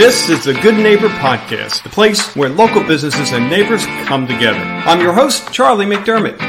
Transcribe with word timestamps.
This 0.00 0.30
is 0.30 0.44
the 0.44 0.54
Good 0.54 0.76
Neighbor 0.76 1.10
Podcast, 1.10 1.82
the 1.82 1.90
place 1.90 2.34
where 2.34 2.48
local 2.48 2.82
businesses 2.82 3.32
and 3.32 3.50
neighbors 3.50 3.84
come 4.06 4.26
together. 4.26 4.58
I'm 4.58 4.98
your 4.98 5.12
host, 5.12 5.52
Charlie 5.52 5.84
McDermott. 5.84 6.40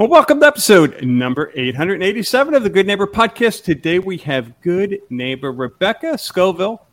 Well, 0.00 0.08
welcome 0.08 0.40
to 0.40 0.46
episode 0.46 1.02
number 1.02 1.52
887 1.54 2.54
of 2.54 2.62
the 2.62 2.70
Good 2.70 2.86
Neighbor 2.86 3.06
Podcast. 3.06 3.64
Today 3.64 3.98
we 3.98 4.16
have 4.16 4.58
good 4.62 4.98
neighbor 5.10 5.52
Rebecca 5.52 6.16
Scoville, 6.16 6.86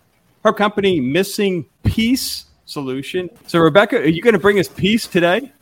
her 0.43 0.51
company 0.51 0.99
Missing 0.99 1.67
Peace 1.85 2.43
Solution. 2.65 3.29
So, 3.47 3.59
Rebecca, 3.59 3.99
are 3.99 4.09
you 4.09 4.21
going 4.21 4.33
to 4.33 4.39
bring 4.39 4.59
us 4.59 4.67
peace 4.67 5.07
today? 5.07 5.53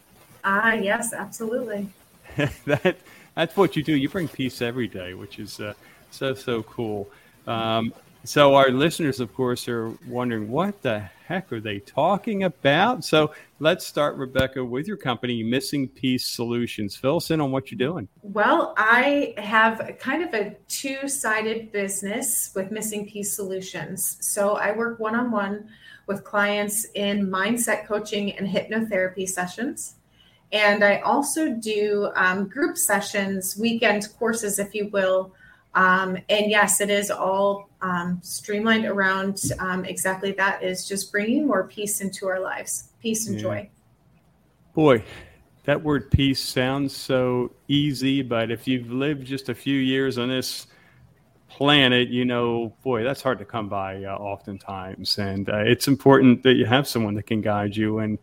Ah, 0.44 0.72
uh, 0.72 0.74
yes, 0.74 1.14
absolutely. 1.14 1.88
that 2.66 2.98
that's 3.36 3.56
what 3.56 3.76
you 3.76 3.84
do. 3.84 3.96
You 3.96 4.10
bring 4.10 4.28
peace 4.28 4.60
every 4.60 4.88
day, 4.88 5.14
which 5.14 5.38
is 5.38 5.60
uh, 5.60 5.76
so 6.10 6.34
so 6.34 6.64
cool. 6.64 7.12
Um, 7.46 7.94
so 8.26 8.56
our 8.56 8.70
listeners, 8.70 9.20
of 9.20 9.34
course, 9.34 9.68
are 9.68 9.92
wondering 10.08 10.50
what 10.50 10.82
the 10.82 11.00
heck 11.28 11.52
are 11.52 11.60
they 11.60 11.80
talking 11.80 12.44
about? 12.44 13.04
So 13.04 13.34
let's 13.60 13.86
start, 13.86 14.16
Rebecca, 14.16 14.64
with 14.64 14.88
your 14.88 14.98
company, 14.98 15.44
Missing 15.44 15.90
Peace 15.90 16.26
Solutions. 16.26 16.96
Fill 16.96 17.18
us 17.18 17.32
in 17.32 17.42
on 17.42 17.52
what 17.52 17.70
you're 17.70 17.78
doing. 17.78 18.08
Well, 18.22 18.74
I 18.78 19.34
have 19.38 19.98
kind 20.00 20.24
of 20.24 20.34
a 20.34 20.56
two-sided 20.68 21.72
business 21.72 22.52
with 22.56 22.72
Missing 22.72 23.08
Peace 23.08 23.36
Solutions. 23.36 24.18
So 24.22 24.56
I 24.56 24.72
work 24.72 25.00
one-on-one 25.00 25.68
with 26.08 26.24
clients 26.24 26.86
in 26.96 27.28
mindset 27.28 27.88
coaching 27.88 28.38
and 28.38 28.48
hypnotherapy 28.48 29.28
sessions. 29.28 29.96
And 30.52 30.84
I 30.84 31.00
also 31.00 31.50
do 31.50 32.12
um, 32.16 32.48
group 32.48 32.78
sessions, 32.78 33.58
weekend 33.58 34.08
courses, 34.18 34.60
if 34.60 34.76
you 34.76 34.90
will, 34.90 35.34
um, 35.76 36.18
and 36.30 36.52
yes, 36.52 36.82
it 36.82 36.90
is 36.90 37.10
all 37.10 37.70
um, 37.84 38.20
streamlined 38.24 38.86
around 38.86 39.42
um, 39.60 39.86
exactly 39.86 40.32
that 40.32 40.64
is 40.64 40.88
just 40.88 41.12
bringing 41.12 41.46
more 41.46 41.68
peace 41.68 42.02
into 42.02 42.28
our 42.28 42.40
lives, 42.40 42.90
peace 43.02 43.28
and 43.28 43.36
yeah. 43.36 43.42
joy. 43.42 43.70
Boy, 44.74 45.04
that 45.66 45.84
word 45.84 46.10
peace 46.10 46.40
sounds 46.40 46.96
so 46.96 47.52
easy, 47.68 48.22
but 48.22 48.50
if 48.50 48.68
you've 48.68 48.90
lived 48.90 49.28
just 49.28 49.50
a 49.50 49.56
few 49.56 49.78
years 49.78 50.18
on 50.18 50.30
this 50.30 50.68
planet, 51.50 52.08
you 52.10 52.26
know, 52.26 52.74
boy, 52.84 53.04
that's 53.04 53.22
hard 53.22 53.38
to 53.40 53.46
come 53.46 53.70
by 53.70 54.04
uh, 54.06 54.16
oftentimes. 54.16 55.20
And 55.20 55.50
uh, 55.50 55.58
it's 55.58 55.88
important 55.88 56.42
that 56.44 56.54
you 56.54 56.66
have 56.66 56.88
someone 56.88 57.14
that 57.16 57.28
can 57.28 57.42
guide 57.42 57.76
you 57.76 58.00
and, 58.00 58.18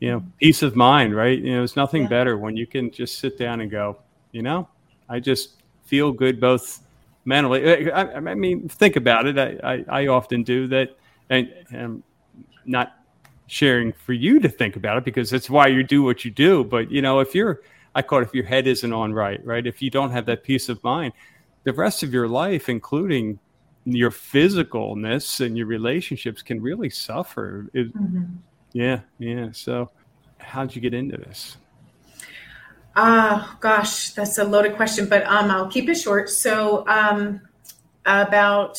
you 0.00 0.10
know, 0.10 0.24
peace 0.38 0.62
of 0.62 0.76
mind, 0.76 1.14
right? 1.14 1.38
You 1.38 1.52
know, 1.52 1.58
there's 1.58 1.76
nothing 1.76 2.02
yeah. 2.02 2.08
better 2.08 2.36
when 2.36 2.56
you 2.56 2.66
can 2.66 2.90
just 2.90 3.20
sit 3.20 3.38
down 3.38 3.60
and 3.60 3.70
go, 3.70 3.98
you 4.32 4.42
know, 4.42 4.68
I 5.08 5.20
just 5.20 5.62
feel 5.84 6.12
good 6.12 6.40
both 6.40 6.84
mentally. 7.24 7.90
I, 7.90 8.16
I 8.16 8.34
mean, 8.34 8.68
think 8.68 8.96
about 8.96 9.26
it. 9.26 9.38
I, 9.38 9.58
I, 9.62 10.02
I 10.02 10.06
often 10.08 10.42
do 10.42 10.66
that, 10.68 10.96
and, 11.30 11.52
and 11.70 12.02
not 12.64 12.92
sharing 13.46 13.92
for 13.92 14.12
you 14.12 14.40
to 14.40 14.48
think 14.48 14.76
about 14.76 14.96
it 14.98 15.04
because 15.04 15.30
that's 15.30 15.50
why 15.50 15.66
you 15.66 15.82
do 15.82 16.02
what 16.02 16.24
you 16.24 16.30
do. 16.30 16.64
But 16.64 16.90
you 16.90 17.02
know, 17.02 17.20
if 17.20 17.34
you're, 17.34 17.60
I 17.94 18.02
call 18.02 18.20
it 18.20 18.22
if 18.22 18.34
your 18.34 18.44
head 18.44 18.66
isn't 18.66 18.92
on 18.92 19.12
right, 19.12 19.44
right? 19.44 19.66
If 19.66 19.82
you 19.82 19.90
don't 19.90 20.10
have 20.10 20.26
that 20.26 20.42
peace 20.42 20.68
of 20.68 20.82
mind, 20.82 21.12
the 21.64 21.72
rest 21.72 22.02
of 22.02 22.12
your 22.12 22.28
life, 22.28 22.68
including 22.68 23.38
your 23.84 24.10
physicalness 24.10 25.44
and 25.44 25.56
your 25.56 25.66
relationships, 25.66 26.42
can 26.42 26.60
really 26.60 26.90
suffer. 26.90 27.66
It, 27.74 27.94
mm-hmm. 27.94 28.24
Yeah, 28.72 29.00
yeah. 29.18 29.48
So, 29.52 29.90
how'd 30.38 30.74
you 30.74 30.80
get 30.80 30.94
into 30.94 31.16
this? 31.16 31.58
Ah, 32.96 33.54
uh, 33.54 33.56
gosh, 33.58 34.10
that's 34.10 34.38
a 34.38 34.44
loaded 34.44 34.76
question, 34.76 35.08
but 35.08 35.26
um, 35.26 35.50
I'll 35.50 35.68
keep 35.68 35.88
it 35.88 35.96
short. 35.96 36.30
So, 36.30 36.86
um, 36.86 37.40
about 38.06 38.78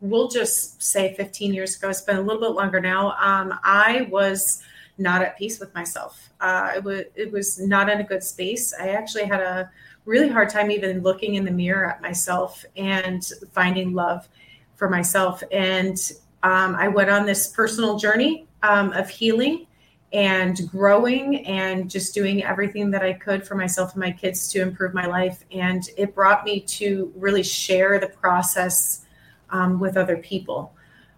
we'll 0.00 0.28
just 0.28 0.82
say 0.82 1.14
15 1.14 1.54
years 1.54 1.76
ago. 1.76 1.88
It's 1.88 2.02
been 2.02 2.16
a 2.16 2.20
little 2.20 2.40
bit 2.40 2.50
longer 2.50 2.80
now. 2.80 3.12
Um, 3.18 3.58
I 3.64 4.08
was 4.10 4.62
not 4.98 5.22
at 5.22 5.38
peace 5.38 5.58
with 5.58 5.74
myself. 5.74 6.30
Uh, 6.40 6.72
it 6.76 6.84
was 6.84 7.04
it 7.14 7.32
was 7.32 7.58
not 7.58 7.88
in 7.88 8.00
a 8.00 8.04
good 8.04 8.22
space. 8.22 8.74
I 8.78 8.88
actually 8.90 9.24
had 9.24 9.40
a 9.40 9.70
really 10.04 10.28
hard 10.28 10.48
time 10.48 10.70
even 10.70 11.00
looking 11.02 11.34
in 11.34 11.44
the 11.44 11.50
mirror 11.50 11.90
at 11.90 12.00
myself 12.00 12.64
and 12.76 13.24
finding 13.52 13.92
love 13.92 14.28
for 14.76 14.88
myself. 14.88 15.42
And 15.50 15.98
um, 16.42 16.76
I 16.76 16.88
went 16.88 17.10
on 17.10 17.26
this 17.26 17.48
personal 17.48 17.98
journey 17.98 18.46
um, 18.62 18.92
of 18.92 19.08
healing 19.08 19.65
and 20.12 20.68
growing 20.70 21.44
and 21.46 21.90
just 21.90 22.14
doing 22.14 22.44
everything 22.44 22.90
that 22.92 23.02
I 23.02 23.12
could 23.12 23.46
for 23.46 23.54
myself 23.54 23.92
and 23.92 24.00
my 24.00 24.12
kids 24.12 24.48
to 24.48 24.62
improve 24.62 24.94
my 24.94 25.06
life. 25.06 25.44
And 25.50 25.82
it 25.96 26.14
brought 26.14 26.44
me 26.44 26.60
to 26.60 27.12
really 27.16 27.42
share 27.42 27.98
the 27.98 28.08
process 28.08 29.04
um, 29.50 29.80
with 29.80 29.96
other 29.96 30.16
people 30.16 30.74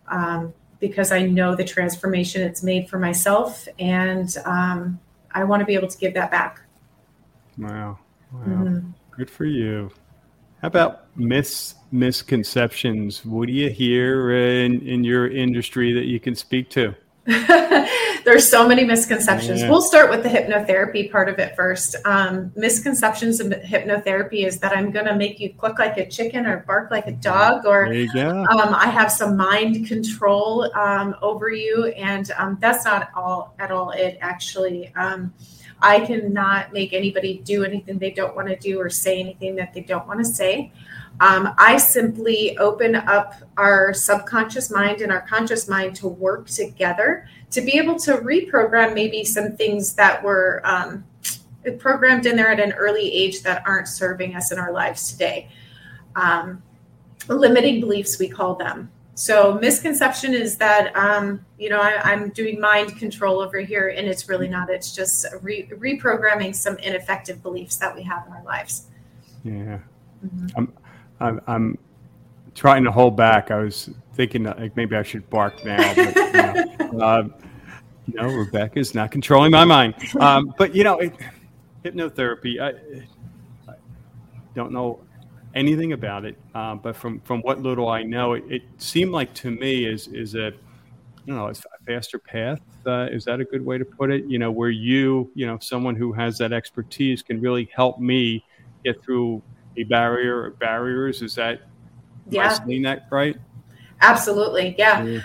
um, 0.08 0.54
because 0.80 1.12
I 1.12 1.22
know 1.22 1.54
the 1.54 1.64
transformation 1.64 2.42
it's 2.42 2.62
made 2.62 2.88
for 2.88 2.98
myself. 2.98 3.68
And 3.78 4.34
um, 4.44 4.98
I 5.32 5.44
want 5.44 5.60
to 5.60 5.66
be 5.66 5.74
able 5.74 5.88
to 5.88 5.98
give 5.98 6.14
that 6.14 6.30
back. 6.30 6.60
Wow. 7.58 7.98
Wow. 8.32 8.40
Mm-hmm. 8.46 8.90
Good 9.16 9.30
for 9.30 9.44
you. 9.44 9.90
How 10.62 10.68
about 10.68 11.16
mis 11.16 11.74
misconceptions? 11.92 13.24
What 13.24 13.46
do 13.46 13.52
you 13.52 13.70
hear 13.70 14.32
in, 14.32 14.80
in 14.80 15.04
your 15.04 15.28
industry 15.28 15.92
that 15.92 16.06
you 16.06 16.18
can 16.18 16.34
speak 16.34 16.68
to? 16.70 16.94
There's 18.24 18.48
so 18.48 18.66
many 18.66 18.84
misconceptions. 18.84 19.60
Yeah. 19.60 19.68
We'll 19.68 19.82
start 19.82 20.08
with 20.08 20.22
the 20.22 20.30
hypnotherapy 20.30 21.12
part 21.12 21.28
of 21.28 21.38
it 21.38 21.54
first. 21.54 21.94
Um, 22.06 22.50
misconceptions 22.56 23.38
of 23.40 23.48
hypnotherapy 23.48 24.46
is 24.46 24.58
that 24.60 24.74
I'm 24.74 24.90
going 24.90 25.04
to 25.04 25.14
make 25.14 25.38
you 25.38 25.52
cluck 25.52 25.78
like 25.78 25.98
a 25.98 26.08
chicken 26.08 26.46
or 26.46 26.60
bark 26.66 26.90
like 26.90 27.06
a 27.06 27.12
dog, 27.12 27.66
or 27.66 27.86
um, 27.86 28.74
I 28.74 28.86
have 28.86 29.12
some 29.12 29.36
mind 29.36 29.86
control 29.86 30.74
um, 30.74 31.16
over 31.20 31.50
you, 31.50 31.86
and 31.96 32.30
um, 32.38 32.56
that's 32.60 32.86
not 32.86 33.10
all 33.14 33.54
at 33.58 33.70
all. 33.70 33.90
It 33.90 34.16
actually. 34.22 34.90
I 35.80 36.00
cannot 36.00 36.72
make 36.72 36.92
anybody 36.92 37.40
do 37.44 37.64
anything 37.64 37.98
they 37.98 38.10
don't 38.10 38.34
want 38.34 38.48
to 38.48 38.56
do 38.56 38.80
or 38.80 38.90
say 38.90 39.20
anything 39.20 39.54
that 39.56 39.72
they 39.72 39.82
don't 39.82 40.06
want 40.06 40.18
to 40.18 40.24
say. 40.24 40.72
Um, 41.20 41.54
I 41.58 41.76
simply 41.78 42.56
open 42.58 42.94
up 42.94 43.34
our 43.56 43.92
subconscious 43.92 44.70
mind 44.70 45.00
and 45.00 45.10
our 45.10 45.22
conscious 45.22 45.68
mind 45.68 45.96
to 45.96 46.08
work 46.08 46.46
together 46.46 47.28
to 47.50 47.60
be 47.60 47.76
able 47.76 47.98
to 48.00 48.18
reprogram 48.18 48.94
maybe 48.94 49.24
some 49.24 49.56
things 49.56 49.94
that 49.94 50.22
were 50.22 50.60
um, 50.64 51.04
programmed 51.78 52.26
in 52.26 52.36
there 52.36 52.50
at 52.50 52.60
an 52.60 52.72
early 52.72 53.12
age 53.12 53.42
that 53.42 53.62
aren't 53.66 53.88
serving 53.88 54.36
us 54.36 54.52
in 54.52 54.58
our 54.58 54.72
lives 54.72 55.10
today. 55.12 55.48
Um, 56.14 56.62
limiting 57.28 57.80
beliefs, 57.80 58.18
we 58.18 58.28
call 58.28 58.54
them. 58.54 58.90
So 59.18 59.54
misconception 59.54 60.32
is 60.32 60.56
that 60.58 60.96
um, 60.96 61.44
you 61.58 61.70
know 61.70 61.80
I, 61.80 62.12
am 62.12 62.28
doing 62.30 62.60
mind 62.60 62.96
control 62.98 63.40
over 63.40 63.58
here, 63.58 63.88
and 63.88 64.06
it's 64.06 64.28
really 64.28 64.46
not. 64.46 64.70
It's 64.70 64.94
just 64.94 65.26
re- 65.42 65.68
reprogramming 65.72 66.54
some 66.54 66.78
ineffective 66.78 67.42
beliefs 67.42 67.78
that 67.78 67.92
we 67.96 68.04
have 68.04 68.28
in 68.28 68.32
our 68.32 68.44
lives. 68.44 68.86
Yeah, 69.42 69.80
mm-hmm. 70.24 70.46
I'm, 70.56 70.72
I'm, 71.18 71.40
I'm 71.48 71.78
trying 72.54 72.84
to 72.84 72.92
hold 72.92 73.16
back. 73.16 73.50
I 73.50 73.58
was 73.58 73.90
thinking 74.14 74.44
like 74.44 74.76
maybe 74.76 74.94
I 74.94 75.02
should 75.02 75.28
bark 75.30 75.64
now, 75.64 75.94
but 75.96 76.14
you 76.14 76.92
know, 76.92 77.04
uh, 77.04 77.28
you 78.06 78.14
know 78.14 78.28
Rebecca's 78.28 78.94
not 78.94 79.10
controlling 79.10 79.50
my 79.50 79.64
mind. 79.64 79.96
Um, 80.20 80.54
but 80.56 80.76
you 80.76 80.84
know, 80.84 81.00
it, 81.00 81.12
hypnotherapy. 81.84 82.60
I, 82.60 82.68
I 83.68 83.74
don't 84.54 84.70
know 84.70 85.00
anything 85.54 85.92
about 85.92 86.24
it, 86.24 86.36
uh, 86.54 86.74
but 86.74 86.96
from 86.96 87.20
from 87.20 87.40
what 87.42 87.60
little 87.60 87.88
I 87.88 88.02
know, 88.02 88.34
it, 88.34 88.44
it, 88.48 88.62
seemed 88.78 89.12
like 89.12 89.32
to 89.34 89.50
me 89.50 89.86
is 89.86 90.08
is 90.08 90.34
a 90.34 90.52
you 91.24 91.34
know 91.34 91.48
a 91.48 91.54
faster 91.86 92.18
path. 92.18 92.60
Uh, 92.86 93.08
is 93.10 93.24
that 93.24 93.40
a 93.40 93.44
good 93.44 93.64
way 93.64 93.78
to 93.78 93.84
put 93.84 94.10
it? 94.10 94.24
You 94.26 94.38
know, 94.38 94.50
where 94.50 94.70
you 94.70 95.30
you 95.34 95.46
know 95.46 95.58
someone 95.60 95.96
who 95.96 96.12
has 96.12 96.38
that 96.38 96.52
expertise 96.52 97.22
can 97.22 97.40
really 97.40 97.68
help 97.74 97.98
me 97.98 98.44
get 98.84 99.02
through 99.02 99.42
a 99.76 99.84
barrier 99.84 100.42
or 100.42 100.50
barriers. 100.50 101.22
Is 101.22 101.34
that 101.36 101.62
yeah, 102.28 102.48
saying 102.48 102.82
that 102.82 103.06
right? 103.10 103.36
Absolutely, 104.00 104.74
yeah. 104.78 105.02
yeah. 105.02 105.20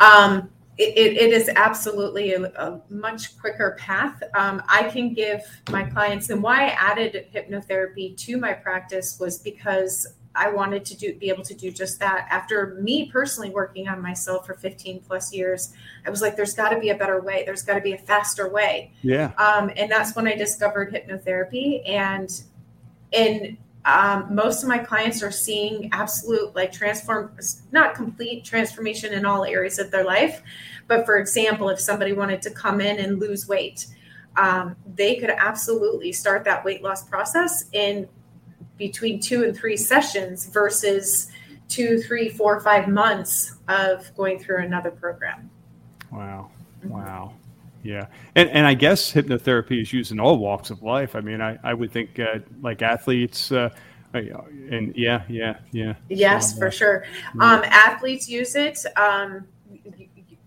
Um, 0.00 0.50
it, 0.78 0.96
it 0.96 1.32
is 1.32 1.50
absolutely 1.54 2.32
a, 2.32 2.44
a, 2.44 2.80
much 2.88 3.38
quicker 3.38 3.76
path. 3.78 4.22
Um, 4.34 4.62
I 4.68 4.84
can 4.84 5.12
give 5.12 5.42
my 5.70 5.84
clients, 5.84 6.30
and 6.30 6.42
why 6.42 6.66
I 6.66 6.68
added 6.68 7.26
hypnotherapy 7.34 8.16
to 8.16 8.38
my 8.38 8.54
practice 8.54 9.20
was 9.20 9.38
because 9.38 10.14
I 10.34 10.50
wanted 10.50 10.84
to 10.86 10.96
do 10.96 11.14
be 11.14 11.28
able 11.28 11.44
to 11.44 11.54
do 11.54 11.70
just 11.70 11.98
that. 12.00 12.26
After 12.30 12.78
me 12.80 13.10
personally 13.10 13.50
working 13.50 13.88
on 13.88 14.00
myself 14.00 14.46
for 14.46 14.54
15 14.54 15.02
plus 15.06 15.32
years, 15.32 15.74
I 16.06 16.10
was 16.10 16.22
like, 16.22 16.36
there's 16.36 16.54
got 16.54 16.70
to 16.70 16.78
be 16.78 16.88
a 16.88 16.96
better 16.96 17.20
way. 17.20 17.42
There's 17.44 17.62
got 17.62 17.74
to 17.74 17.80
be 17.80 17.92
a 17.92 17.98
faster 17.98 18.48
way. 18.48 18.92
Yeah. 19.02 19.32
Um, 19.36 19.70
and 19.76 19.90
that's 19.90 20.16
when 20.16 20.26
I 20.26 20.34
discovered 20.34 20.92
hypnotherapy, 20.92 21.88
and 21.88 22.30
and 23.12 23.58
um, 23.84 24.32
most 24.32 24.62
of 24.62 24.68
my 24.68 24.78
clients 24.78 25.22
are 25.22 25.30
seeing 25.30 25.88
absolute 25.92 26.54
like 26.54 26.72
transform 26.72 27.36
not 27.72 27.94
complete 27.94 28.44
transformation 28.44 29.12
in 29.12 29.24
all 29.24 29.44
areas 29.44 29.78
of 29.78 29.90
their 29.90 30.04
life 30.04 30.42
but 30.86 31.04
for 31.04 31.18
example 31.18 31.68
if 31.68 31.80
somebody 31.80 32.12
wanted 32.12 32.40
to 32.42 32.50
come 32.50 32.80
in 32.80 32.98
and 32.98 33.18
lose 33.18 33.48
weight 33.48 33.86
um, 34.36 34.76
they 34.94 35.16
could 35.16 35.30
absolutely 35.30 36.12
start 36.12 36.44
that 36.44 36.64
weight 36.64 36.82
loss 36.82 37.04
process 37.04 37.66
in 37.72 38.08
between 38.78 39.20
two 39.20 39.44
and 39.44 39.56
three 39.56 39.76
sessions 39.76 40.46
versus 40.46 41.30
two, 41.68 41.98
three, 42.02 42.28
four, 42.28 42.60
five 42.60 42.88
months 42.88 43.56
of 43.68 44.14
going 44.16 44.38
through 44.38 44.62
another 44.62 44.90
program. 44.90 45.50
Wow. 46.10 46.50
Mm-hmm. 46.80 46.90
Wow. 46.90 47.34
Yeah. 47.82 48.06
And, 48.34 48.48
and 48.50 48.66
I 48.66 48.74
guess 48.74 49.12
hypnotherapy 49.12 49.82
is 49.82 49.92
used 49.92 50.12
in 50.12 50.20
all 50.20 50.38
walks 50.38 50.70
of 50.70 50.82
life. 50.82 51.16
I 51.16 51.20
mean, 51.20 51.40
I, 51.40 51.58
I 51.62 51.74
would 51.74 51.90
think 51.92 52.18
uh, 52.18 52.38
like 52.60 52.82
athletes, 52.82 53.50
uh, 53.50 53.70
and 54.14 54.94
yeah, 54.94 55.22
yeah, 55.28 55.56
yeah. 55.72 55.94
Yes, 56.08 56.52
so, 56.52 56.58
for 56.58 56.66
uh, 56.66 56.70
sure. 56.70 57.04
Um, 57.40 57.62
athletes 57.64 58.28
use 58.28 58.54
it. 58.54 58.78
Um, 58.96 59.46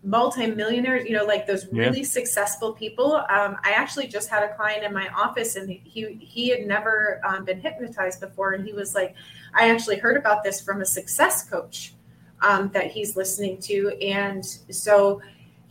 multimillionaires, 0.06 1.06
you 1.06 1.18
know, 1.18 1.26
like 1.26 1.48
those 1.48 1.66
really 1.72 2.00
yeah. 2.00 2.06
successful 2.06 2.74
people. 2.74 3.16
Um, 3.16 3.58
I 3.64 3.72
actually 3.72 4.08
just 4.08 4.30
had 4.30 4.44
a 4.44 4.56
client 4.56 4.84
in 4.84 4.94
my 4.94 5.10
office, 5.10 5.56
and 5.56 5.70
he 5.70 6.18
he 6.22 6.50
had 6.50 6.66
never 6.66 7.20
um, 7.26 7.44
been 7.44 7.60
hypnotized 7.60 8.22
before, 8.22 8.54
and 8.54 8.66
he 8.66 8.72
was 8.72 8.94
like, 8.94 9.16
"I 9.54 9.72
actually 9.72 9.98
heard 9.98 10.16
about 10.16 10.44
this 10.44 10.62
from 10.62 10.82
a 10.82 10.86
success 10.86 11.50
coach 11.50 11.94
um, 12.42 12.70
that 12.74 12.92
he's 12.92 13.16
listening 13.16 13.58
to," 13.62 13.98
and 14.00 14.46
so 14.46 15.22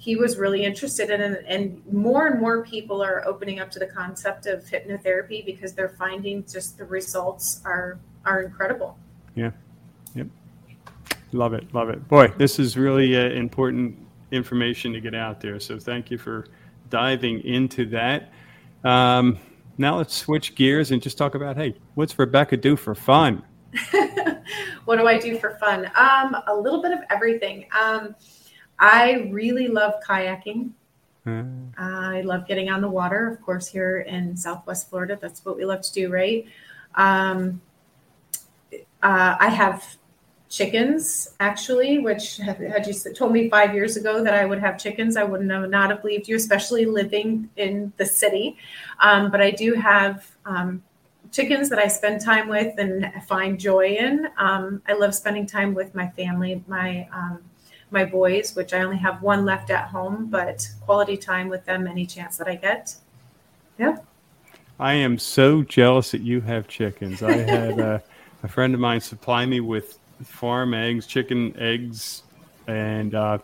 he 0.05 0.17
was 0.17 0.37
really 0.37 0.65
interested 0.67 1.09
in 1.09 1.23
it. 1.23 1.45
And 1.49 1.83
more 1.91 2.27
and 2.27 2.39
more 2.39 2.63
people 2.63 3.03
are 3.03 3.27
opening 3.27 3.59
up 3.59 3.71
to 3.71 3.79
the 3.79 3.87
concept 3.87 4.45
of 4.45 4.63
hypnotherapy 4.63 5.47
because 5.47 5.73
they're 5.73 5.97
finding 5.99 6.45
just 6.45 6.77
the 6.77 6.85
results 6.85 7.63
are 7.65 7.99
are 8.27 8.43
incredible. 8.43 8.99
Yeah. 9.35 9.53
Yep. 10.15 10.27
Love 11.33 11.55
it. 11.55 11.73
Love 11.73 11.89
it. 11.89 12.07
Boy, 12.07 12.29
this 12.37 12.59
is 12.59 12.77
really 12.77 13.17
uh, 13.17 13.31
important 13.31 13.97
information 14.31 14.93
to 14.93 15.01
get 15.01 15.15
out 15.15 15.41
there. 15.41 15.59
So 15.59 15.79
thank 15.79 16.11
you 16.11 16.19
for 16.19 16.49
diving 16.91 17.41
into 17.41 17.87
that. 17.87 18.31
Um, 18.85 19.39
now 19.79 19.97
let's 19.97 20.15
switch 20.15 20.55
gears 20.55 20.91
and 20.91 21.01
just 21.01 21.17
talk 21.17 21.35
about 21.35 21.57
hey, 21.57 21.77
what's 21.95 22.19
Rebecca 22.19 22.59
do 22.59 22.77
for 22.77 22.95
fun? 22.95 23.43
what 24.85 24.99
do 24.99 25.07
I 25.07 25.19
do 25.19 25.39
for 25.39 25.53
fun? 25.53 25.91
Um, 25.97 26.37
a 26.47 26.55
little 26.55 26.83
bit 26.83 26.93
of 26.93 26.99
everything. 27.11 27.65
Um, 27.75 28.15
I 28.79 29.29
really 29.31 29.69
love 29.69 29.95
kayaking. 30.07 30.71
Mm. 31.27 31.73
I 31.79 32.21
love 32.21 32.47
getting 32.47 32.69
on 32.71 32.81
the 32.81 32.89
water. 32.89 33.29
Of 33.29 33.41
course, 33.41 33.67
here 33.67 34.01
in 34.01 34.37
Southwest 34.37 34.91
Florida, 34.91 35.19
that's 35.21 35.45
what 35.45 35.57
we 35.57 35.65
love 35.65 35.81
to 35.83 35.93
do, 35.93 36.13
right? 36.13 36.47
Um, 36.97 37.61
uh, 39.03 39.37
I 39.41 39.49
have 39.49 39.97
chickens 40.55 41.35
actually 41.41 41.99
which 41.99 42.37
had 42.37 42.87
you 42.87 42.95
told 43.13 43.33
me 43.33 43.51
five 43.51 43.75
years 43.75 43.97
ago 43.97 44.23
that 44.23 44.35
i 44.35 44.45
would 44.45 44.61
have 44.61 44.79
chickens 44.79 45.17
i 45.17 45.25
wouldn't 45.25 45.51
have 45.51 45.69
not 45.69 45.91
have 45.91 46.01
believed 46.01 46.29
you 46.29 46.37
especially 46.37 46.85
living 46.85 47.51
in 47.57 47.93
the 47.97 48.07
city 48.07 48.57
um, 49.01 49.33
but 49.33 49.41
i 49.41 49.51
do 49.51 49.75
have 49.75 50.31
um, 50.47 50.81
chickens 51.33 51.69
that 51.69 51.81
i 51.81 51.89
spend 51.89 52.21
time 52.21 52.47
with 52.47 52.73
and 52.79 53.11
find 53.27 53.59
joy 53.59 53.97
in 53.97 54.29
um, 54.39 54.81
i 54.87 54.93
love 54.93 55.13
spending 55.13 55.45
time 55.45 55.75
with 55.75 55.93
my 55.93 56.07
family 56.11 56.63
my 56.69 57.09
um, 57.13 57.43
my 57.91 58.05
boys 58.05 58.55
which 58.55 58.73
i 58.73 58.81
only 58.81 58.97
have 58.97 59.23
one 59.23 59.45
left 59.45 59.71
at 59.71 59.89
home 59.89 60.27
but 60.27 60.69
quality 60.83 61.17
time 61.17 61.49
with 61.49 61.65
them 61.65 61.87
any 61.87 62.07
chance 62.07 62.37
that 62.37 62.49
i 62.49 62.55
get 62.55 62.95
yeah 63.79 63.97
i 64.79 64.93
am 64.93 65.19
so 65.19 65.63
jealous 65.63 66.11
that 66.11 66.21
you 66.21 66.41
have 66.41 66.67
chickens 66.69 67.23
i 67.23 67.33
had 67.33 67.81
uh, 67.81 67.99
a 68.43 68.49
friend 68.49 68.75
of 68.75 68.81
mine 68.81 69.01
supply 69.01 69.47
me 69.47 69.61
with 69.61 69.99
farm 70.23 70.75
eggs, 70.75 71.07
chicken 71.07 71.55
eggs, 71.59 72.23
and 72.67 73.15
uh, 73.15 73.39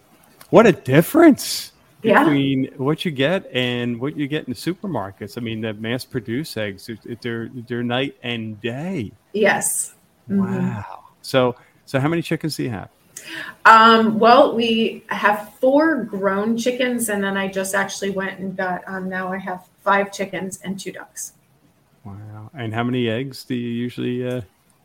what 0.50 0.66
a 0.66 0.72
difference 0.72 1.72
yeah. 2.02 2.22
between 2.24 2.66
what 2.76 3.04
you 3.04 3.10
get 3.10 3.48
and 3.52 3.98
what 3.98 4.16
you 4.16 4.28
get 4.28 4.46
in 4.46 4.52
the 4.52 4.58
supermarkets. 4.58 5.36
I 5.36 5.40
mean, 5.40 5.60
the 5.60 5.74
mass-produced 5.74 6.56
eggs, 6.56 6.90
they're 7.22 7.50
they're 7.68 7.82
night 7.82 8.16
and 8.22 8.60
day. 8.60 9.12
Yes. 9.32 9.94
Mm-hmm. 10.28 10.68
Wow. 10.68 11.04
So, 11.22 11.56
so 11.86 11.98
how 11.98 12.08
many 12.08 12.22
chickens 12.22 12.56
do 12.56 12.64
you 12.64 12.70
have? 12.70 12.88
Um, 13.64 14.18
well, 14.18 14.54
we 14.54 15.04
have 15.08 15.52
four 15.60 16.04
grown 16.04 16.56
chickens, 16.56 17.08
and 17.08 17.22
then 17.22 17.36
I 17.36 17.48
just 17.48 17.74
actually 17.74 18.10
went 18.10 18.38
and 18.38 18.56
got. 18.56 18.82
Um, 18.86 19.08
now 19.08 19.32
I 19.32 19.38
have 19.38 19.66
five 19.82 20.12
chickens 20.12 20.60
and 20.62 20.78
two 20.78 20.92
ducks. 20.92 21.32
Wow! 22.04 22.50
And 22.54 22.74
how 22.74 22.84
many 22.84 23.08
eggs 23.08 23.44
do 23.44 23.54
you 23.54 23.68
usually 23.68 24.26
uh, 24.26 24.40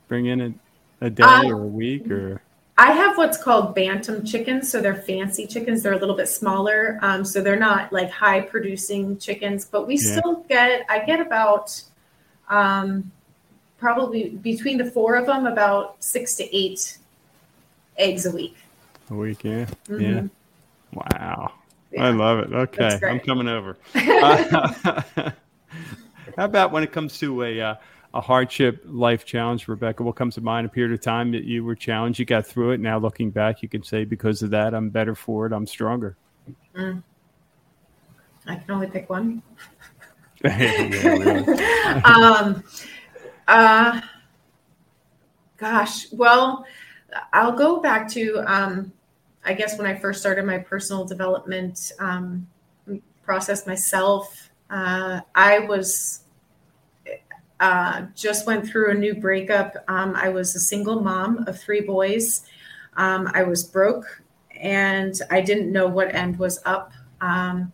bring 0.07 0.27
in 0.27 0.59
a 1.01 1.09
day 1.09 1.23
um, 1.23 1.47
or 1.47 1.63
a 1.63 1.67
week 1.67 2.09
or? 2.09 2.41
I 2.77 2.91
have 2.91 3.17
what's 3.17 3.41
called 3.41 3.73
bantam 3.73 4.25
chickens. 4.25 4.69
So 4.69 4.81
they're 4.81 4.95
fancy 4.95 5.47
chickens. 5.47 5.81
They're 5.81 5.93
a 5.93 5.97
little 5.97 6.15
bit 6.15 6.27
smaller. 6.27 6.99
Um, 7.01 7.23
so 7.23 7.41
they're 7.41 7.55
not 7.55 7.93
like 7.93 8.11
high 8.11 8.41
producing 8.41 9.17
chickens, 9.17 9.65
but 9.65 9.87
we 9.87 9.95
yeah. 9.95 10.17
still 10.17 10.45
get, 10.49 10.85
I 10.89 10.99
get 10.99 11.21
about 11.21 11.81
um, 12.49 13.11
probably 13.77 14.29
between 14.29 14.77
the 14.77 14.91
four 14.91 15.15
of 15.15 15.25
them, 15.25 15.45
about 15.45 16.03
six 16.03 16.35
to 16.35 16.55
eight 16.55 16.97
eggs 17.97 18.25
a 18.25 18.31
week. 18.31 18.55
A 19.09 19.13
week, 19.13 19.43
yeah. 19.43 19.65
Mm-hmm. 19.87 20.01
Yeah. 20.01 20.23
Wow. 20.93 21.53
Yeah. 21.91 22.07
I 22.07 22.09
love 22.11 22.39
it. 22.39 22.53
Okay. 22.53 22.99
I'm 23.03 23.19
coming 23.19 23.47
over. 23.47 23.77
uh, 23.95 25.01
how 26.37 26.45
about 26.45 26.71
when 26.71 26.83
it 26.83 26.91
comes 26.91 27.19
to 27.19 27.43
a, 27.43 27.61
uh, 27.61 27.75
a 28.13 28.21
hardship 28.21 28.81
life 28.85 29.25
challenge, 29.25 29.67
Rebecca? 29.67 30.03
What 30.03 30.15
comes 30.15 30.35
to 30.35 30.41
mind? 30.41 30.65
A 30.65 30.69
period 30.69 30.93
of 30.93 31.01
time 31.01 31.31
that 31.31 31.43
you 31.43 31.63
were 31.63 31.75
challenged, 31.75 32.19
you 32.19 32.25
got 32.25 32.45
through 32.45 32.71
it. 32.71 32.79
Now 32.79 32.97
looking 32.97 33.29
back, 33.29 33.61
you 33.61 33.69
can 33.69 33.83
say 33.83 34.05
because 34.05 34.41
of 34.41 34.49
that, 34.51 34.73
I'm 34.73 34.89
better 34.89 35.15
for 35.15 35.45
it. 35.45 35.53
I'm 35.53 35.67
stronger. 35.67 36.15
Mm. 36.75 37.03
I 38.47 38.55
can 38.55 38.71
only 38.71 38.87
pick 38.87 39.09
one. 39.09 39.41
um, 42.05 42.63
uh, 43.47 44.01
gosh, 45.57 46.11
well, 46.11 46.65
I'll 47.33 47.51
go 47.51 47.79
back 47.79 48.09
to, 48.11 48.43
um, 48.45 48.91
I 49.43 49.53
guess, 49.53 49.77
when 49.77 49.87
I 49.87 49.95
first 49.95 50.19
started 50.19 50.45
my 50.45 50.57
personal 50.57 51.05
development 51.05 51.91
um, 51.99 52.47
process 53.23 53.65
myself. 53.67 54.49
Uh, 54.69 55.21
I 55.33 55.59
was 55.59 56.21
uh, 57.59 58.03
just 58.15 58.45
went 58.45 58.67
through 58.67 58.91
a 58.91 58.93
new 58.93 59.15
breakup. 59.15 59.75
Um, 59.87 60.15
I 60.15 60.29
was 60.29 60.55
a 60.55 60.59
single 60.59 61.01
mom 61.01 61.47
of 61.47 61.59
three 61.59 61.81
boys. 61.81 62.45
Um, 62.97 63.29
I 63.33 63.43
was 63.43 63.63
broke 63.63 64.21
and 64.59 65.13
I 65.29 65.41
didn't 65.41 65.71
know 65.71 65.87
what 65.87 66.13
end 66.13 66.37
was 66.37 66.59
up. 66.65 66.91
Um, 67.21 67.71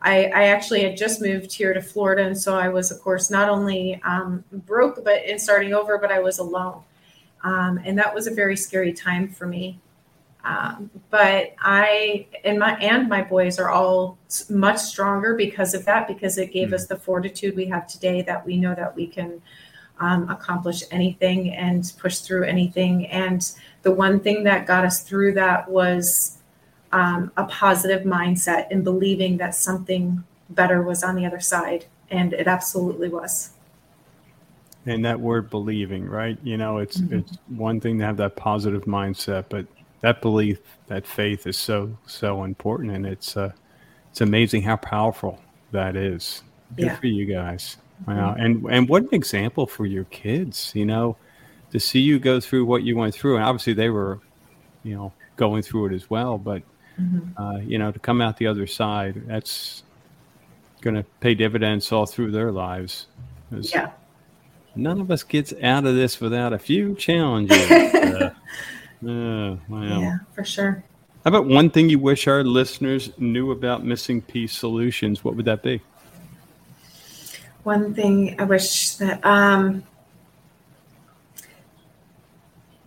I, 0.00 0.26
I, 0.26 0.44
actually 0.44 0.82
had 0.82 0.96
just 0.96 1.20
moved 1.20 1.52
here 1.52 1.74
to 1.74 1.82
Florida, 1.82 2.24
and 2.24 2.38
so 2.38 2.56
I 2.56 2.68
was, 2.68 2.90
of 2.90 3.00
course, 3.00 3.30
not 3.30 3.48
only 3.48 4.00
um, 4.04 4.44
broke 4.52 5.02
but 5.04 5.24
in 5.24 5.38
starting 5.38 5.74
over, 5.74 5.98
but 5.98 6.12
I 6.12 6.20
was 6.20 6.38
alone, 6.38 6.82
um, 7.42 7.80
and 7.84 7.98
that 7.98 8.14
was 8.14 8.26
a 8.26 8.34
very 8.34 8.56
scary 8.56 8.92
time 8.92 9.28
for 9.28 9.46
me. 9.46 9.80
Um, 10.44 10.90
but 11.10 11.54
I 11.60 12.26
and 12.44 12.58
my 12.58 12.76
and 12.76 13.08
my 13.08 13.22
boys 13.22 13.58
are 13.58 13.70
all 13.70 14.18
much 14.48 14.78
stronger 14.78 15.34
because 15.34 15.74
of 15.74 15.84
that, 15.84 16.08
because 16.08 16.38
it 16.38 16.52
gave 16.52 16.68
mm-hmm. 16.68 16.74
us 16.74 16.86
the 16.86 16.96
fortitude 16.96 17.56
we 17.56 17.66
have 17.66 17.86
today 17.86 18.22
that 18.22 18.46
we 18.46 18.56
know 18.56 18.74
that 18.74 18.94
we 18.94 19.06
can 19.06 19.42
um, 20.00 20.28
accomplish 20.30 20.84
anything 20.90 21.54
and 21.54 21.92
push 21.98 22.18
through 22.18 22.44
anything. 22.44 23.06
And 23.08 23.50
the 23.82 23.90
one 23.90 24.20
thing 24.20 24.44
that 24.44 24.66
got 24.66 24.84
us 24.84 25.02
through 25.02 25.34
that 25.34 25.68
was 25.68 26.38
um, 26.92 27.32
a 27.36 27.44
positive 27.44 28.02
mindset 28.02 28.68
and 28.70 28.84
believing 28.84 29.36
that 29.38 29.54
something 29.54 30.22
better 30.50 30.82
was 30.82 31.02
on 31.02 31.16
the 31.16 31.26
other 31.26 31.40
side. 31.40 31.86
And 32.10 32.32
it 32.32 32.46
absolutely 32.46 33.08
was. 33.08 33.50
And 34.88 35.04
that 35.04 35.20
word 35.20 35.50
believing, 35.50 36.06
right? 36.06 36.38
You 36.42 36.56
know, 36.56 36.78
it's 36.78 36.98
mm-hmm. 36.98 37.18
it's 37.18 37.32
one 37.48 37.80
thing 37.80 37.98
to 37.98 38.04
have 38.04 38.16
that 38.18 38.36
positive 38.36 38.84
mindset, 38.84 39.44
but 39.48 39.66
that 40.00 40.22
belief, 40.22 40.58
that 40.86 41.06
faith 41.06 41.46
is 41.46 41.58
so 41.58 41.96
so 42.06 42.44
important, 42.44 42.92
and 42.92 43.06
it's 43.06 43.36
uh, 43.36 43.52
it's 44.10 44.20
amazing 44.20 44.62
how 44.62 44.76
powerful 44.76 45.40
that 45.72 45.94
is. 45.96 46.42
Good 46.76 46.86
yeah. 46.86 46.96
for 46.96 47.06
you 47.06 47.26
guys. 47.26 47.76
Wow, 48.06 48.30
mm-hmm. 48.32 48.40
and 48.40 48.64
and 48.70 48.88
what 48.88 49.02
an 49.02 49.10
example 49.12 49.66
for 49.66 49.84
your 49.84 50.04
kids. 50.04 50.72
You 50.74 50.86
know, 50.86 51.16
to 51.72 51.80
see 51.80 52.00
you 52.00 52.18
go 52.18 52.40
through 52.40 52.64
what 52.64 52.82
you 52.82 52.96
went 52.96 53.14
through, 53.14 53.36
and 53.36 53.44
obviously 53.44 53.74
they 53.74 53.90
were, 53.90 54.20
you 54.84 54.94
know, 54.94 55.12
going 55.36 55.62
through 55.62 55.86
it 55.86 55.92
as 55.92 56.08
well. 56.08 56.38
But 56.38 56.62
mm-hmm. 56.98 57.42
uh, 57.42 57.58
you 57.58 57.78
know, 57.78 57.92
to 57.92 57.98
come 57.98 58.22
out 58.22 58.38
the 58.38 58.46
other 58.46 58.66
side, 58.66 59.26
that's 59.26 59.82
going 60.80 60.94
to 60.94 61.04
pay 61.20 61.34
dividends 61.34 61.90
all 61.92 62.06
through 62.06 62.30
their 62.30 62.52
lives. 62.52 63.06
Yeah. 63.50 63.90
None 64.78 65.00
of 65.00 65.10
us 65.10 65.24
gets 65.24 65.52
out 65.60 65.86
of 65.86 65.96
this 65.96 66.20
without 66.20 66.52
a 66.52 66.58
few 66.58 66.94
challenges. 66.94 67.68
uh, 67.70 68.30
yeah, 69.02 69.56
wow. 69.68 70.00
Yeah, 70.00 70.18
for 70.32 70.44
sure. 70.44 70.84
How 71.24 71.30
about 71.30 71.46
one 71.46 71.68
thing 71.68 71.88
you 71.88 71.98
wish 71.98 72.28
our 72.28 72.44
listeners 72.44 73.10
knew 73.18 73.50
about 73.50 73.84
Missing 73.84 74.22
Peace 74.22 74.52
Solutions? 74.56 75.24
What 75.24 75.34
would 75.34 75.46
that 75.46 75.64
be? 75.64 75.82
One 77.64 77.92
thing 77.92 78.40
I 78.40 78.44
wish 78.44 78.94
that 78.94 79.24
um, 79.26 79.82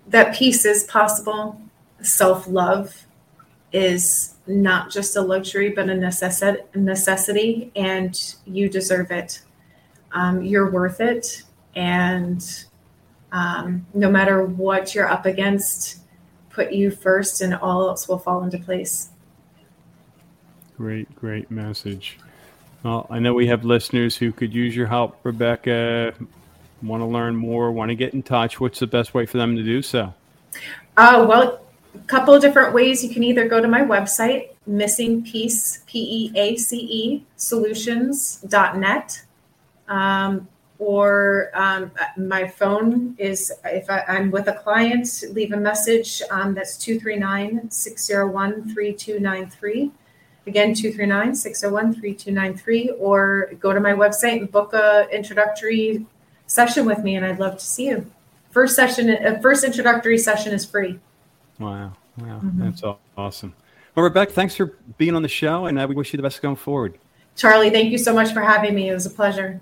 that 0.07 0.33
peace 0.33 0.63
is 0.63 0.85
possible. 0.85 1.59
Self 2.01 2.47
love 2.47 3.05
is 3.73 4.35
not 4.47 4.91
just 4.91 5.17
a 5.17 5.21
luxury, 5.21 5.71
but 5.71 5.89
a 5.89 5.95
necessity, 6.73 7.71
and 7.75 8.35
you 8.45 8.69
deserve 8.69 9.11
it. 9.11 9.41
Um, 10.13 10.41
you're 10.41 10.71
worth 10.71 11.01
it, 11.01 11.43
and 11.75 12.65
um, 13.31 13.85
no 13.93 14.09
matter 14.09 14.43
what 14.43 14.93
you're 14.93 15.09
up 15.09 15.25
against, 15.25 15.99
put 16.49 16.71
you 16.71 16.91
first, 16.91 17.41
and 17.41 17.53
all 17.55 17.87
else 17.87 18.07
will 18.07 18.19
fall 18.19 18.43
into 18.43 18.57
place. 18.57 19.09
Great, 20.77 21.13
great 21.15 21.49
message. 21.51 22.17
Well, 22.83 23.05
I 23.09 23.19
know 23.19 23.33
we 23.33 23.47
have 23.47 23.63
listeners 23.63 24.17
who 24.17 24.31
could 24.31 24.53
use 24.53 24.75
your 24.75 24.87
help, 24.87 25.19
Rebecca. 25.23 26.13
Want 26.81 27.01
to 27.01 27.05
learn 27.05 27.35
more? 27.35 27.71
Want 27.71 27.89
to 27.89 27.95
get 27.95 28.13
in 28.13 28.23
touch? 28.23 28.59
What's 28.59 28.79
the 28.79 28.87
best 28.87 29.13
way 29.13 29.25
for 29.25 29.37
them 29.37 29.55
to 29.55 29.63
do 29.63 29.81
so? 29.81 30.13
Uh, 30.97 31.25
well, 31.29 31.61
a 31.93 31.99
couple 32.07 32.33
of 32.33 32.41
different 32.41 32.73
ways. 32.73 33.03
You 33.03 33.13
can 33.13 33.23
either 33.23 33.47
go 33.47 33.61
to 33.61 33.67
my 33.67 33.81
website, 33.81 34.49
missing 34.65 35.23
peace, 35.23 35.83
P 35.85 35.99
E 35.99 36.39
A 36.39 36.57
C 36.57 36.77
E, 36.77 37.25
solutions.net. 37.35 39.23
Um, 39.87 40.47
or 40.81 41.51
um, 41.53 41.91
my 42.17 42.47
phone 42.47 43.13
is, 43.19 43.53
if 43.65 43.87
I, 43.87 44.03
am 44.07 44.31
with 44.31 44.47
a 44.47 44.53
client, 44.53 45.07
leave 45.29 45.53
a 45.53 45.57
message. 45.57 46.23
Um, 46.31 46.55
that's 46.55 46.75
239 46.75 47.69
601 47.69 48.73
3293. 48.73 49.91
Again, 50.47 50.73
239 50.73 51.35
601 51.35 51.93
3293. 51.93 52.89
Or 52.97 53.51
go 53.59 53.73
to 53.73 53.79
my 53.79 53.91
website 53.91 54.39
and 54.39 54.51
book 54.51 54.73
a 54.73 55.07
introductory 55.13 56.03
session 56.47 56.87
with 56.87 57.03
me, 57.03 57.15
and 57.15 57.27
I'd 57.27 57.37
love 57.37 57.59
to 57.59 57.65
see 57.65 57.89
you. 57.89 58.11
First 58.49 58.75
session, 58.75 59.11
uh, 59.11 59.39
first 59.39 59.63
introductory 59.63 60.17
session 60.17 60.51
is 60.51 60.65
free. 60.65 60.97
Wow. 61.59 61.93
Wow. 62.17 62.39
Mm-hmm. 62.43 62.59
That's 62.59 62.81
awesome. 63.15 63.53
Well, 63.93 64.03
Rebecca, 64.03 64.31
thanks 64.31 64.55
for 64.55 64.77
being 64.97 65.13
on 65.13 65.21
the 65.21 65.29
show, 65.29 65.67
and 65.67 65.77
uh, 65.77 65.85
we 65.87 65.93
wish 65.93 66.11
you 66.11 66.17
the 66.17 66.23
best 66.23 66.41
going 66.41 66.55
forward. 66.55 66.97
Charlie, 67.35 67.69
thank 67.69 67.91
you 67.91 67.99
so 67.99 68.15
much 68.15 68.33
for 68.33 68.41
having 68.41 68.73
me. 68.73 68.89
It 68.89 68.95
was 68.95 69.05
a 69.05 69.11
pleasure. 69.11 69.61